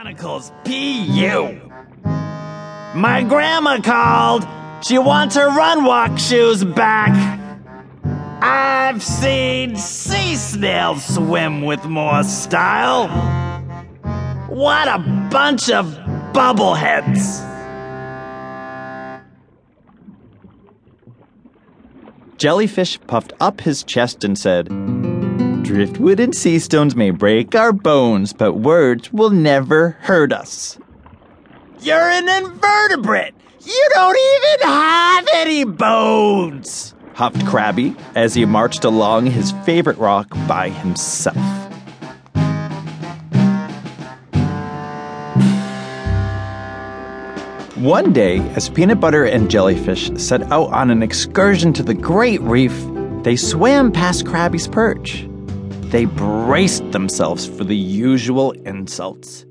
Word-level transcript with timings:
Chronicles 0.00 0.50
PU. 0.64 1.60
My 2.94 3.22
grandma 3.28 3.78
called. 3.82 4.48
She 4.82 4.96
wants 4.96 5.36
her 5.36 5.48
run 5.48 5.84
walk 5.84 6.18
shoes 6.18 6.64
back. 6.64 7.12
I've 8.40 9.02
seen 9.02 9.76
sea 9.76 10.36
snails 10.36 11.04
swim 11.04 11.60
with 11.60 11.84
more 11.84 12.22
style. 12.22 13.08
What 14.48 14.88
a 14.88 15.00
bunch 15.30 15.68
of 15.68 15.84
bubbleheads. 16.32 17.46
Jellyfish 22.38 22.98
puffed 23.06 23.34
up 23.38 23.60
his 23.60 23.84
chest 23.84 24.24
and 24.24 24.38
said, 24.38 24.70
Driftwood 25.62 26.20
and 26.20 26.34
sea 26.34 26.58
stones 26.58 26.96
may 26.96 27.10
break 27.10 27.54
our 27.54 27.72
bones, 27.72 28.32
but 28.32 28.54
words 28.54 29.12
will 29.12 29.30
never 29.30 29.90
hurt 30.00 30.32
us. 30.32 30.78
You're 31.80 31.96
an 31.96 32.28
invertebrate. 32.28 33.34
You 33.64 33.88
don't 33.94 34.16
even 34.16 34.68
have 34.68 35.28
any 35.34 35.64
bones. 35.64 36.94
Huffed 37.14 37.46
Crabby 37.46 37.94
as 38.14 38.34
he 38.34 38.44
marched 38.44 38.84
along 38.84 39.26
his 39.26 39.52
favorite 39.64 39.98
rock 39.98 40.28
by 40.48 40.70
himself. 40.70 41.36
One 47.76 48.12
day, 48.12 48.40
as 48.50 48.68
Peanut 48.68 49.00
Butter 49.00 49.24
and 49.24 49.50
Jellyfish 49.50 50.10
set 50.16 50.42
out 50.52 50.70
on 50.70 50.90
an 50.90 51.02
excursion 51.02 51.72
to 51.72 51.82
the 51.82 51.94
Great 51.94 52.42
Reef, 52.42 52.74
they 53.22 53.36
swam 53.36 53.90
past 53.90 54.26
Crabby's 54.26 54.68
perch. 54.68 55.26
They 55.90 56.04
braced 56.04 56.92
themselves 56.92 57.48
for 57.48 57.64
the 57.64 57.74
usual 57.74 58.52
insults. 58.64 59.44